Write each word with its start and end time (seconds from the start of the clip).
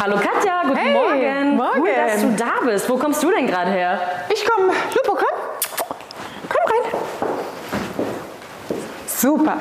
Hallo 0.00 0.16
Katja, 0.16 0.62
guten 0.62 0.76
Hey, 0.76 0.92
Morgen. 0.94 1.56
morgen. 1.56 1.80
Cool, 1.80 1.88
dass 1.94 2.20
du 2.20 2.28
da 2.36 2.52
bist. 2.64 2.88
Wo 2.88 2.96
kommst 2.96 3.22
du 3.22 3.30
denn 3.30 3.46
gerade 3.46 3.70
her? 3.70 3.98
Ich 4.32 4.44
komme. 4.46 4.68
Lupo, 4.94 5.16
komm. 5.16 5.88
Komm 6.48 6.72
rein. 6.72 7.00
Super. 9.06 9.56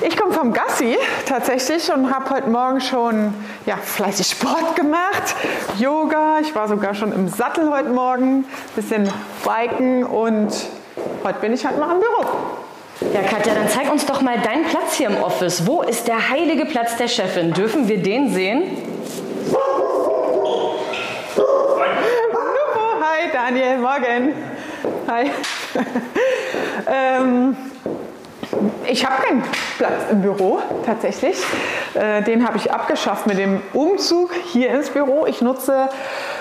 Ich 0.00 0.16
komme 0.16 0.32
vom 0.32 0.52
Gassi 0.52 0.96
tatsächlich 1.26 1.92
und 1.92 2.12
habe 2.14 2.30
heute 2.30 2.48
Morgen 2.48 2.80
schon 2.80 3.34
ja, 3.66 3.76
fleißig 3.76 4.26
Sport 4.28 4.74
gemacht, 4.76 5.34
Yoga. 5.78 6.38
Ich 6.40 6.54
war 6.54 6.66
sogar 6.68 6.94
schon 6.94 7.12
im 7.12 7.28
Sattel 7.28 7.70
heute 7.72 7.88
Morgen, 7.90 8.44
bisschen 8.74 9.08
biken 9.44 10.04
und 10.04 10.52
heute 11.24 11.38
bin 11.40 11.52
ich 11.52 11.64
halt 11.64 11.78
mal 11.78 11.92
im 11.94 12.00
Büro. 12.00 12.26
Ja, 13.12 13.22
Katja, 13.22 13.54
dann 13.54 13.68
zeig 13.68 13.90
uns 13.92 14.06
doch 14.06 14.20
mal 14.22 14.38
deinen 14.40 14.64
Platz 14.64 14.94
hier 14.94 15.08
im 15.08 15.22
Office. 15.22 15.66
Wo 15.66 15.82
ist 15.82 16.06
der 16.08 16.28
heilige 16.30 16.64
Platz 16.66 16.96
der 16.96 17.08
Chefin? 17.08 17.52
Dürfen 17.52 17.86
wir 17.88 18.02
den 18.02 18.32
sehen? 18.32 18.62
Lupo, 21.36 23.00
hi 23.00 23.30
Daniel, 23.44 23.78
morgen. 23.78 24.34
Hi. 25.08 25.28
ähm, 26.86 27.56
ich 28.86 29.04
habe 29.04 29.20
keinen 29.20 29.42
Platz 29.78 30.04
im 30.12 30.22
Büro 30.22 30.60
tatsächlich. 30.86 31.42
Äh, 31.94 32.22
den 32.22 32.46
habe 32.46 32.56
ich 32.58 32.70
abgeschafft 32.70 33.26
mit 33.26 33.38
dem 33.38 33.60
Umzug 33.72 34.32
hier 34.52 34.70
ins 34.70 34.90
Büro. 34.90 35.26
Ich 35.26 35.42
nutze 35.42 35.88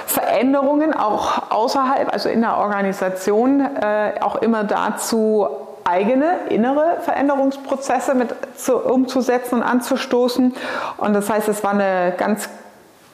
Veränderungen 0.06 0.94
auch 0.94 1.50
außerhalb, 1.50 2.14
also 2.14 2.30
in 2.30 2.42
der 2.42 2.58
Organisation, 2.58 3.62
äh, 3.62 4.20
auch 4.22 4.36
immer 4.36 4.64
dazu, 4.64 5.48
eigene 5.84 6.38
innere 6.50 6.98
Veränderungsprozesse 7.02 8.14
mit 8.14 8.36
zu, 8.56 8.78
umzusetzen 8.78 9.56
und 9.56 9.64
anzustoßen. 9.64 10.54
Und 10.98 11.14
das 11.14 11.31
heißt, 11.31 11.48
es 11.48 11.64
war 11.64 11.72
eine 11.72 12.14
ganz 12.16 12.48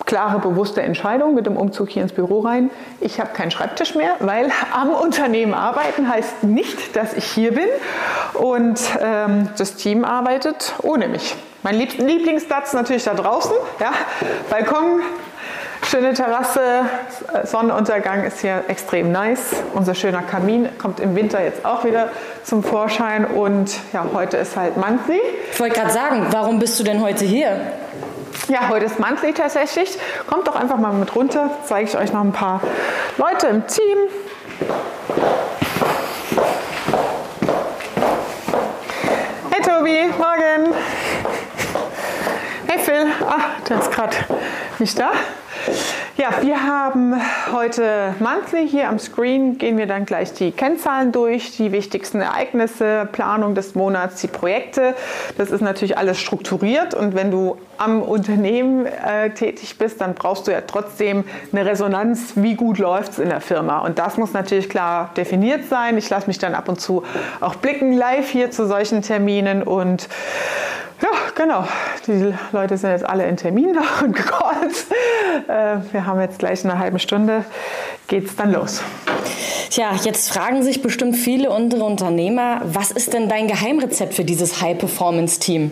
klare, 0.07 0.39
bewusste 0.39 0.81
Entscheidung 0.81 1.35
mit 1.35 1.45
dem 1.45 1.55
Umzug 1.55 1.89
hier 1.89 2.01
ins 2.01 2.13
Büro 2.13 2.39
rein. 2.39 2.71
Ich 2.99 3.19
habe 3.19 3.29
keinen 3.33 3.51
Schreibtisch 3.51 3.93
mehr, 3.93 4.15
weil 4.19 4.49
am 4.73 4.89
Unternehmen 4.89 5.53
arbeiten 5.53 6.09
heißt 6.09 6.43
nicht, 6.43 6.95
dass 6.95 7.13
ich 7.13 7.25
hier 7.25 7.53
bin 7.53 7.67
und 8.33 8.79
ähm, 8.99 9.49
das 9.57 9.75
Team 9.75 10.03
arbeitet 10.03 10.73
ohne 10.81 11.07
mich. 11.07 11.35
Mein 11.61 11.75
Lieb 11.75 11.97
Lieblingsplatz 11.97 12.73
natürlich 12.73 13.03
da 13.03 13.13
draußen, 13.13 13.51
ja, 13.79 13.91
Balkon, 14.49 15.01
schöne 15.83 16.13
Terrasse, 16.13 16.61
Sonnenuntergang 17.43 18.23
ist 18.23 18.39
hier 18.39 18.63
extrem 18.69 19.11
nice. 19.11 19.55
Unser 19.73 19.93
schöner 19.93 20.21
Kamin 20.21 20.69
kommt 20.77 20.99
im 21.01 21.15
Winter 21.15 21.43
jetzt 21.43 21.65
auch 21.65 21.83
wieder 21.83 22.09
zum 22.43 22.63
Vorschein 22.63 23.25
und 23.25 23.75
ja, 23.91 24.05
heute 24.13 24.37
ist 24.37 24.55
halt 24.55 24.77
Monthly. 24.77 25.19
Ich 25.51 25.59
wollte 25.59 25.75
gerade 25.75 25.91
sagen, 25.91 26.27
warum 26.31 26.59
bist 26.59 26.79
du 26.79 26.83
denn 26.83 27.01
heute 27.01 27.25
hier? 27.25 27.59
Ja, 28.49 28.69
heute 28.69 28.85
ist 28.85 28.97
Monthly 28.97 29.33
tatsächlich. 29.33 29.97
Kommt 30.25 30.47
doch 30.47 30.55
einfach 30.55 30.77
mal 30.77 30.93
mit 30.93 31.13
runter, 31.15 31.49
zeige 31.65 31.89
ich 31.89 31.97
euch 31.97 32.13
noch 32.13 32.21
ein 32.21 32.31
paar 32.31 32.61
Leute 33.17 33.47
im 33.47 33.67
Team. 33.67 33.97
Hey 39.49 39.61
Tobi, 39.61 40.05
morgen. 40.17 40.73
Hey 42.67 42.79
Phil, 42.79 43.07
ah, 43.27 43.39
der 43.67 43.79
ist 43.79 43.91
gerade 43.91 44.15
nicht 44.79 44.97
da. 44.97 45.11
Ja, 46.17 46.29
wir 46.41 46.63
haben 46.63 47.13
heute 47.53 48.15
Monthly 48.17 48.67
hier 48.67 48.89
am 48.89 48.97
Screen. 48.97 49.59
Gehen 49.59 49.77
wir 49.77 49.85
dann 49.85 50.03
gleich 50.03 50.33
die 50.33 50.51
Kennzahlen 50.51 51.11
durch, 51.11 51.55
die 51.57 51.71
wichtigsten 51.71 52.21
Ereignisse, 52.21 53.07
Planung 53.11 53.53
des 53.53 53.75
Monats, 53.75 54.19
die 54.21 54.27
Projekte. 54.27 54.95
Das 55.37 55.51
ist 55.51 55.61
natürlich 55.61 55.95
alles 55.95 56.19
strukturiert 56.19 56.95
und 56.95 57.13
wenn 57.13 57.29
du 57.29 57.57
am 57.77 58.01
Unternehmen 58.01 58.87
äh, 58.87 59.29
tätig 59.29 59.77
bist, 59.77 60.01
dann 60.01 60.15
brauchst 60.15 60.47
du 60.47 60.51
ja 60.51 60.61
trotzdem 60.61 61.23
eine 61.51 61.67
Resonanz, 61.67 62.31
wie 62.33 62.55
gut 62.55 62.79
läuft 62.79 63.11
es 63.11 63.19
in 63.19 63.29
der 63.29 63.41
Firma. 63.41 63.85
Und 63.85 63.99
das 63.99 64.17
muss 64.17 64.33
natürlich 64.33 64.69
klar 64.69 65.11
definiert 65.15 65.65
sein. 65.69 65.99
Ich 65.99 66.09
lasse 66.09 66.25
mich 66.25 66.39
dann 66.39 66.55
ab 66.55 66.67
und 66.67 66.81
zu 66.81 67.03
auch 67.41 67.53
blicken 67.53 67.93
live 67.93 68.27
hier 68.27 68.49
zu 68.49 68.65
solchen 68.65 69.03
Terminen 69.03 69.61
und 69.61 70.09
ja, 70.99 71.09
genau. 71.35 71.67
Die 72.07 72.33
Leute 72.51 72.75
sind 72.77 72.89
jetzt 72.89 73.05
alle 73.05 73.27
in 73.27 73.37
Termin 73.37 73.73
noch 73.73 74.01
und 74.01 74.15
gecallt. 74.15 74.46
Äh, 75.47 75.77
wir 75.91 76.05
haben 76.05 76.19
jetzt 76.19 76.39
gleich 76.39 76.63
in 76.63 76.71
einer 76.71 76.79
halben 76.79 76.99
Stunde, 76.99 77.45
geht's 78.07 78.35
dann 78.35 78.51
los. 78.51 78.81
Tja, 79.69 79.91
jetzt 80.03 80.33
fragen 80.33 80.63
sich 80.63 80.81
bestimmt 80.81 81.15
viele 81.15 81.51
unsere 81.51 81.83
Unternehmer, 81.83 82.61
was 82.65 82.91
ist 82.91 83.13
denn 83.13 83.29
dein 83.29 83.47
Geheimrezept 83.47 84.13
für 84.13 84.25
dieses 84.25 84.61
High-Performance-Team? 84.61 85.71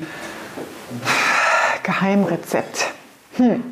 Geheimrezept. 1.84 2.92
Hm. 3.38 3.64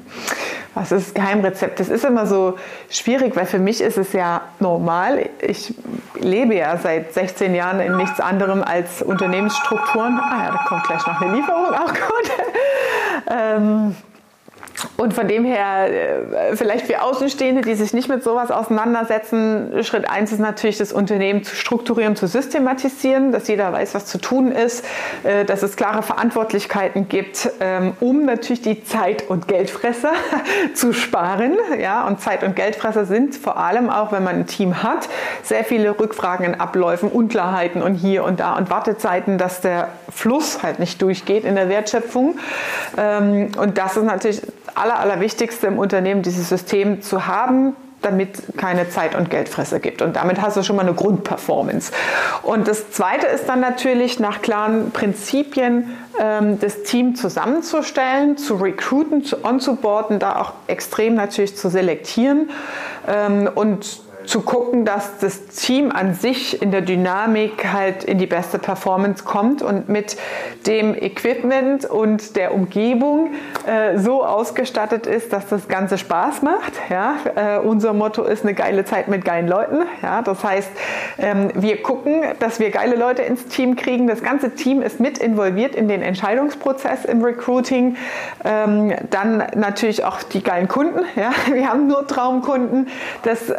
Was 0.76 0.92
ist 0.92 1.14
Geheimrezept? 1.14 1.80
Das 1.80 1.90
ist 1.90 2.04
immer 2.04 2.26
so 2.26 2.58
schwierig, 2.90 3.36
weil 3.36 3.46
für 3.46 3.60
mich 3.60 3.80
ist 3.80 3.98
es 3.98 4.14
ja 4.14 4.42
normal. 4.60 5.30
Ich 5.40 5.74
lebe 6.20 6.56
ja 6.56 6.78
seit 6.78 7.14
16 7.14 7.54
Jahren 7.54 7.80
in 7.80 7.96
nichts 7.96 8.20
anderem 8.20 8.64
als 8.64 9.04
Unternehmensstrukturen. 9.04 10.20
Ah 10.20 10.46
ja, 10.46 10.52
da 10.52 10.66
kommt 10.68 10.84
gleich 10.86 11.06
noch 11.06 11.22
eine 11.22 11.36
Lieferung, 11.36 11.68
auch 11.68 11.94
gut. 11.94 12.32
ähm, 13.30 13.96
und 14.96 15.14
von 15.14 15.28
dem 15.28 15.44
her, 15.44 15.90
äh, 15.90 16.56
vielleicht 16.56 16.86
für 16.86 17.02
Außenstehende, 17.02 17.62
die 17.62 17.74
sich 17.74 17.94
nicht 17.94 18.10
mit 18.10 18.24
sowas 18.24 18.52
auseinandersetzen, 18.52 19.84
Schritt 19.84 20.08
eins 20.08 20.32
ist 20.32 20.40
natürlich, 20.40 20.78
das 20.78 20.94
Unternehmen 20.94 21.44
zu 21.44 21.56
strukturieren, 21.56 22.16
zu 22.16 22.28
systematisieren, 22.28 23.32
dass 23.32 23.48
jeder 23.48 23.74
weiß, 23.74 23.96
was 23.96 24.06
zu 24.06 24.20
tun 24.20 24.52
ist, 24.52 24.86
äh, 25.24 25.46
dass 25.46 25.64
es 25.64 25.76
klare 25.76 26.04
Verantwortlichkeiten 26.04 27.10
gibt, 27.10 27.50
ähm, 27.60 27.94
um 28.02 28.26
natürlich 28.26 28.62
die 28.62 28.84
Zeit- 28.84 29.30
und 29.30 29.48
Geldfresser 29.48 30.12
zu 30.76 30.94
sparen. 30.94 31.58
Ja, 31.82 32.06
und 32.06 32.22
Zeit- 32.22 32.44
und 32.44 32.56
Geldfresser 32.56 33.06
sind 33.06 33.36
vor 33.36 33.58
allem 33.58 33.90
auch, 33.90 34.12
wenn 34.12 34.24
man 34.24 34.36
ein 34.36 34.48
Team 34.48 34.84
hat, 34.84 35.10
sehr 35.42 35.64
viele 35.64 36.00
Rückfragen 36.00 36.46
in 36.46 36.60
Abläufen, 36.60 37.10
Unklarheiten 37.10 37.82
und 37.82 37.96
hier 37.96 38.24
und 38.24 38.40
da 38.40 38.56
und 38.56 38.70
Wartezeiten, 38.70 39.40
dass 39.40 39.60
der 39.60 39.90
Fluss 40.10 40.62
halt 40.62 40.78
nicht 40.78 41.02
durchgeht 41.02 41.46
in 41.46 41.56
der 41.56 41.68
Wertschöpfung. 41.68 42.38
Ähm, 42.96 43.52
und 43.58 43.80
das 43.80 43.98
ist 43.98 44.04
natürlich 44.04 44.42
aller, 44.76 45.00
allerwichtigste 45.00 45.68
im 45.68 45.78
Unternehmen, 45.78 46.22
dieses 46.22 46.50
System 46.50 47.02
zu 47.02 47.28
haben, 47.28 47.76
damit 48.04 48.58
keine 48.58 48.90
Zeit- 48.90 49.16
und 49.16 49.30
Geldfresser 49.30 49.80
gibt. 49.80 50.02
Und 50.02 50.16
damit 50.16 50.42
hast 50.42 50.58
du 50.58 50.64
schon 50.64 50.76
mal 50.76 50.84
eine 50.84 50.94
Grundperformance. 50.94 51.92
Und 52.42 52.68
das 52.68 52.92
Zweite 52.92 53.28
ist 53.28 53.48
dann 53.48 53.62
natürlich 53.62 54.20
nach 54.20 54.42
klaren 54.42 54.92
Prinzipien 54.92 55.96
ähm, 56.20 56.60
das 56.60 56.84
Team 56.84 57.16
zusammenzustellen, 57.16 58.38
zu 58.38 58.56
recruiten, 58.56 59.24
zu 59.24 59.44
onzuboarden, 59.44 60.20
da 60.20 60.36
auch 60.36 60.54
extrem 60.68 61.16
natürlich 61.16 61.56
zu 61.56 61.70
selektieren 61.70 62.50
ähm, 63.08 63.50
und 63.54 64.02
zu 64.26 64.42
gucken, 64.42 64.86
dass 64.86 65.18
das 65.20 65.48
Team 65.48 65.92
an 65.92 66.14
sich 66.14 66.62
in 66.62 66.72
der 66.72 66.82
Dynamik 66.82 67.72
halt 67.72 68.04
in 68.04 68.18
die 68.18 68.28
beste 68.28 68.60
Performance 68.60 69.24
kommt 69.24 69.62
und 69.62 69.90
mit 69.90 70.18
dem 70.68 70.96
Equipment 70.96 71.86
und 71.86 72.36
der 72.36 72.54
Umgebung 72.54 73.32
äh, 73.68 73.98
so 73.98 74.24
ausgestattet 74.24 75.08
ist, 75.08 75.34
dass 75.34 75.48
das 75.48 75.68
Ganze 75.68 75.98
Spaß 75.98 76.42
macht. 76.42 76.74
Ja? 76.90 77.16
Äh, 77.36 77.60
unser 77.60 77.94
Motto 77.94 78.24
ist 78.24 78.44
eine 78.44 78.54
geile 78.54 78.86
Zeit 78.86 79.08
mit 79.08 79.26
geilen 79.26 79.48
Leuten. 79.48 79.84
Ja? 80.02 80.22
Das 80.22 80.44
heißt, 80.44 80.72
ähm, 81.18 81.52
wir 81.56 81.82
gucken, 81.82 82.24
dass 82.40 82.60
wir 82.60 82.70
geile 82.70 82.96
Leute 82.96 83.24
ins 83.24 83.48
Team 83.48 83.76
kriegen. 83.76 84.08
Das 84.08 84.24
ganze 84.24 84.52
Team 84.52 84.82
ist 84.82 85.00
mit 85.00 85.18
involviert 85.18 85.76
in 85.76 85.88
den 85.88 86.02
Entscheidungsprozess 86.02 87.06
im 87.06 87.24
Recruiting. 87.24 87.98
Ähm, 88.44 88.94
dann 89.10 89.44
natürlich 89.56 90.04
auch 90.06 90.24
die 90.24 90.44
geilen 90.44 90.68
Kunden. 90.68 91.02
Ja? 91.16 91.32
Wir 91.54 91.70
haben 91.70 91.88
nur 91.88 92.08
Traumkunden. 92.08 92.88
Das 93.24 93.52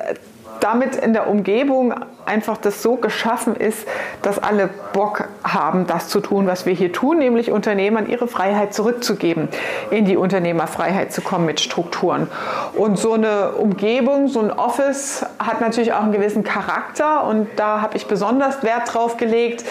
damit 0.61 0.97
in 0.97 1.13
der 1.13 1.29
Umgebung 1.29 1.95
einfach 2.27 2.57
das 2.57 2.83
so 2.83 2.97
geschaffen 2.97 3.55
ist, 3.57 3.87
dass 4.23 4.39
alle 4.39 4.69
Bock 4.93 5.29
haben, 5.43 5.87
das 5.87 6.09
zu 6.09 6.21
tun, 6.21 6.47
was 6.47 6.67
wir 6.67 6.73
hier 6.73 6.93
tun, 6.93 7.19
nämlich 7.19 7.51
Unternehmern 7.51 8.09
ihre 8.09 8.29
Freiheit 8.29 8.75
zurückzugeben, 8.75 9.49
in 9.91 10.05
die 10.05 10.17
Unternehmerfreiheit 10.17 11.13
zu 11.13 11.21
kommen 11.21 11.47
mit 11.47 11.61
Strukturen. 11.61 12.29
Und 12.75 12.99
so 12.99 13.13
eine 13.13 13.53
Umgebung, 13.53 14.29
so 14.29 14.41
ein 14.41 14.51
Office 14.51 15.25
hat 15.39 15.61
natürlich 15.61 15.93
auch 15.93 16.03
einen 16.03 16.13
gewissen 16.13 16.45
Charakter 16.45 17.25
und 17.25 17.49
da 17.57 17.81
habe 17.81 17.97
ich 17.97 18.07
besonders 18.07 18.63
Wert 18.63 18.95
drauf 18.95 19.17
gelegt, 19.17 19.65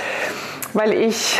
weil 0.73 0.93
ich 0.93 1.39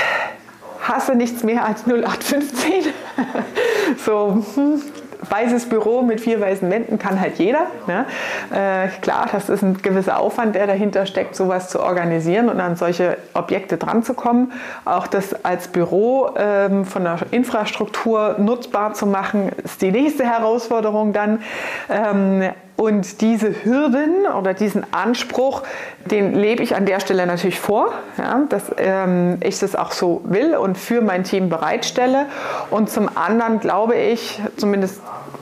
hasse 0.82 1.16
nichts 1.16 1.44
mehr 1.44 1.66
als 1.66 1.86
0815. 1.86 2.94
so, 4.06 4.44
hm, 4.56 4.82
weißes 5.30 5.70
Büro 5.70 6.02
mit 6.02 6.22
vier 6.22 6.40
weißen 6.40 6.70
Wänden 6.70 7.00
kann 7.00 7.20
halt 7.20 7.40
jeder. 7.40 7.68
Ne? 7.88 8.06
Äh, 8.52 8.88
klar, 9.02 9.28
das 9.32 9.50
ist 9.50 9.62
ein 9.62 9.82
gewisser 9.82 10.20
Aufwand, 10.20 10.56
der 10.56 10.68
dahinter 10.68 11.06
steckt, 11.06 11.36
sowas 11.36 11.70
zu 11.70 11.82
organisieren 11.82 12.50
und 12.50 12.60
an 12.60 12.76
solche 12.76 13.18
Objekte 13.34 13.78
dran 13.78 14.04
zu 14.04 14.14
kommen. 14.14 14.52
Auch 14.86 15.08
das 15.08 15.46
als 15.46 15.68
Büro 15.68 16.30
ähm, 16.38 16.86
von 16.86 17.04
der 17.04 17.20
Infrastruktur 17.32 18.36
nutzbar 18.40 18.94
zu 18.94 19.06
machen, 19.06 19.52
ist 19.64 19.82
die 19.82 19.92
nächste 19.92 20.26
Herausforderung 20.26 21.14
dann. 21.14 21.42
Ähm, 21.90 22.54
Und 22.76 23.22
diese 23.22 23.64
Hürden 23.64 24.26
oder 24.26 24.54
diesen 24.54 24.84
Anspruch, 24.94 25.62
den 26.06 26.34
lebe 26.34 26.64
ich 26.64 26.76
an 26.76 26.86
der 26.86 27.00
Stelle 27.00 27.28
natürlich 27.28 27.60
vor, 27.60 27.94
ja, 28.18 28.42
dass 28.50 28.64
ähm, 28.78 29.38
ich 29.42 29.60
das 29.60 29.76
auch 29.76 29.92
so 29.92 30.22
will 30.26 30.56
und 30.56 30.78
für 30.78 31.02
mein 31.02 31.24
Team 31.24 31.50
bereitstelle. 31.50 32.26
Und 32.72 32.90
zum 32.90 33.16
anderen 33.16 33.60
glaube 33.60 33.96
ich, 33.96 34.42
zumindest 34.58 35.02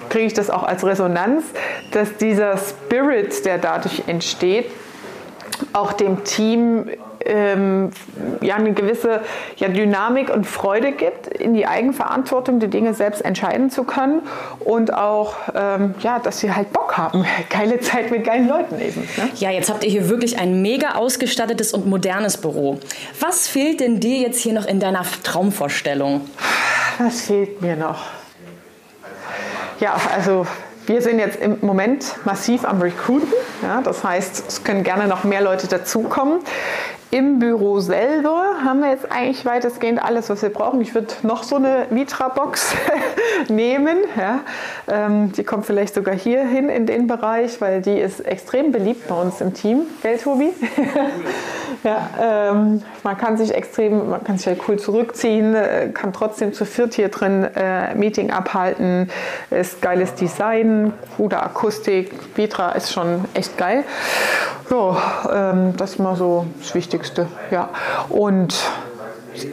kriege 0.09 0.25
ich 0.25 0.33
das 0.33 0.49
auch 0.49 0.63
als 0.63 0.85
Resonanz, 0.85 1.45
dass 1.91 2.17
dieser 2.17 2.57
Spirit, 2.57 3.45
der 3.45 3.57
dadurch 3.57 4.03
entsteht, 4.07 4.69
auch 5.71 5.93
dem 5.93 6.23
Team 6.25 6.89
ähm, 7.25 7.91
ja, 8.41 8.55
eine 8.55 8.73
gewisse 8.73 9.21
ja, 9.57 9.67
Dynamik 9.67 10.29
und 10.29 10.45
Freude 10.45 10.91
gibt, 10.91 11.27
in 11.27 11.53
die 11.53 11.65
Eigenverantwortung 11.65 12.59
die 12.59 12.67
Dinge 12.67 12.93
selbst 12.93 13.23
entscheiden 13.23 13.69
zu 13.69 13.83
können 13.83 14.21
und 14.59 14.93
auch, 14.93 15.35
ähm, 15.55 15.95
ja, 16.01 16.19
dass 16.19 16.39
sie 16.39 16.53
halt 16.53 16.71
Bock 16.73 16.97
haben. 16.97 17.25
Geile 17.49 17.79
Zeit 17.79 18.11
mit 18.11 18.23
geilen 18.23 18.47
Leuten 18.47 18.79
eben. 18.79 19.01
Ne? 19.17 19.29
Ja, 19.35 19.51
jetzt 19.51 19.69
habt 19.69 19.83
ihr 19.83 19.89
hier 19.89 20.09
wirklich 20.09 20.39
ein 20.39 20.61
mega 20.61 20.95
ausgestattetes 20.95 21.73
und 21.73 21.85
modernes 21.85 22.37
Büro. 22.37 22.79
Was 23.19 23.47
fehlt 23.47 23.79
denn 23.79 23.99
dir 23.99 24.19
jetzt 24.19 24.39
hier 24.39 24.53
noch 24.53 24.65
in 24.65 24.79
deiner 24.79 25.03
Traumvorstellung? 25.23 26.21
Was 26.99 27.21
fehlt 27.21 27.61
mir 27.61 27.75
noch? 27.75 28.05
Ja, 29.79 29.95
also 30.15 30.45
wir 30.85 31.01
sind 31.01 31.19
jetzt 31.19 31.39
im 31.39 31.57
Moment 31.61 32.15
massiv 32.25 32.65
am 32.65 32.81
Recruiten. 32.81 33.31
Ja, 33.61 33.81
das 33.81 34.03
heißt, 34.03 34.43
es 34.47 34.63
können 34.63 34.83
gerne 34.83 35.07
noch 35.07 35.23
mehr 35.23 35.41
Leute 35.41 35.67
dazukommen. 35.67 36.39
Im 37.13 37.39
Büro 37.39 37.81
selber 37.81 38.63
haben 38.63 38.79
wir 38.79 38.89
jetzt 38.89 39.11
eigentlich 39.11 39.43
weitestgehend 39.43 40.01
alles, 40.01 40.29
was 40.29 40.41
wir 40.43 40.49
brauchen. 40.49 40.79
Ich 40.79 40.95
würde 40.95 41.07
noch 41.23 41.43
so 41.43 41.57
eine 41.57 41.87
Vitra-Box 41.89 42.73
nehmen. 43.49 43.97
Ja. 44.17 44.39
Ähm, 44.87 45.33
die 45.33 45.43
kommt 45.43 45.65
vielleicht 45.65 45.93
sogar 45.93 46.15
hier 46.15 46.45
hin 46.45 46.69
in 46.69 46.85
den 46.85 47.07
Bereich, 47.07 47.59
weil 47.59 47.81
die 47.81 47.99
ist 47.99 48.21
extrem 48.21 48.71
beliebt 48.71 49.09
bei 49.09 49.15
uns 49.15 49.41
im 49.41 49.53
Team. 49.53 49.81
Gell, 50.01 50.19
Tobi? 50.19 50.53
ja, 51.83 52.09
ähm, 52.17 52.81
man 53.03 53.17
kann 53.17 53.35
sich 53.35 53.53
extrem, 53.53 54.09
man 54.09 54.23
kann 54.23 54.37
sich 54.37 54.47
halt 54.47 54.61
cool 54.69 54.79
zurückziehen, 54.79 55.53
äh, 55.53 55.89
kann 55.93 56.13
trotzdem 56.13 56.53
zu 56.53 56.63
viert 56.63 56.93
hier 56.93 57.09
drin 57.09 57.43
äh, 57.43 57.93
Meeting 57.93 58.31
abhalten. 58.31 59.09
Ist 59.49 59.81
geiles 59.81 60.15
Design, 60.15 60.93
gute 61.17 61.43
Akustik. 61.43 62.13
Vitra 62.37 62.71
ist 62.71 62.93
schon 62.93 63.25
echt 63.33 63.57
geil. 63.57 63.83
Ja, 64.71 65.51
ähm, 65.51 65.75
das 65.75 65.91
ist 65.91 65.99
mal 65.99 66.15
so 66.15 66.45
das 66.59 66.73
Wichtigste. 66.73 67.27
Ja. 67.51 67.69
Und 68.07 68.55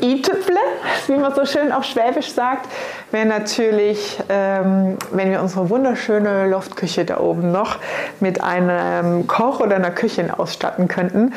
i-Tüpfle, 0.01 0.61
wie 1.09 1.17
man 1.17 1.35
so 1.35 1.45
schön 1.45 1.73
auf 1.73 1.85
Schwäbisch 1.85 2.33
sagt, 2.33 2.69
wäre 3.11 3.27
natürlich, 3.27 4.23
ähm, 4.29 4.97
wenn 5.11 5.31
wir 5.31 5.41
unsere 5.41 5.71
wunderschöne 5.71 6.49
Loftküche 6.49 7.05
da 7.05 7.19
oben 7.19 7.51
noch 7.51 7.79
mit 8.21 8.43
einem 8.45 9.27
Koch 9.27 9.59
oder 9.61 9.77
einer 9.77 9.91
Küche 9.91 10.39
ausstatten 10.39 10.87
könnten, 10.87 11.35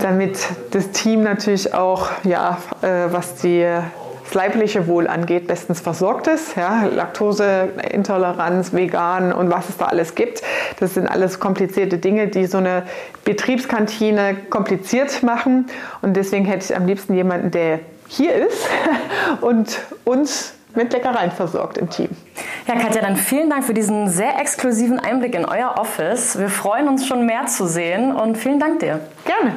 damit 0.00 0.38
das 0.70 0.90
Team 0.90 1.24
natürlich 1.24 1.74
auch, 1.74 2.10
ja, 2.22 2.58
äh, 2.82 3.12
was 3.12 3.34
die 3.36 3.66
das 4.24 4.34
leibliche 4.34 4.86
Wohl 4.86 5.06
angeht, 5.06 5.46
bestens 5.46 5.80
versorgt 5.80 6.26
ist. 6.26 6.56
Ja, 6.56 6.84
Laktoseintoleranz, 6.84 8.72
vegan 8.72 9.32
und 9.32 9.50
was 9.50 9.68
es 9.68 9.76
da 9.76 9.86
alles 9.86 10.14
gibt. 10.14 10.42
Das 10.80 10.94
sind 10.94 11.06
alles 11.06 11.38
komplizierte 11.40 11.98
Dinge, 11.98 12.28
die 12.28 12.46
so 12.46 12.58
eine 12.58 12.84
Betriebskantine 13.24 14.36
kompliziert 14.50 15.22
machen. 15.22 15.66
Und 16.02 16.14
deswegen 16.16 16.44
hätte 16.44 16.64
ich 16.64 16.76
am 16.76 16.86
liebsten 16.86 17.14
jemanden, 17.14 17.50
der 17.50 17.80
hier 18.08 18.34
ist 18.34 18.66
und 19.40 19.78
uns 20.04 20.54
mit 20.74 20.92
Leckereien 20.92 21.30
versorgt 21.30 21.78
im 21.78 21.88
Team. 21.88 22.08
Ja, 22.66 22.74
Katja, 22.76 23.02
dann 23.02 23.16
vielen 23.16 23.50
Dank 23.50 23.64
für 23.64 23.74
diesen 23.74 24.08
sehr 24.08 24.40
exklusiven 24.40 24.98
Einblick 24.98 25.34
in 25.34 25.44
euer 25.44 25.76
Office. 25.78 26.38
Wir 26.38 26.48
freuen 26.48 26.88
uns 26.88 27.06
schon 27.06 27.26
mehr 27.26 27.46
zu 27.46 27.66
sehen 27.66 28.14
und 28.14 28.36
vielen 28.36 28.58
Dank 28.58 28.80
dir. 28.80 29.00
Gerne. 29.24 29.54